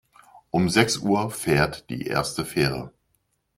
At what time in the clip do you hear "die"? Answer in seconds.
1.91-2.07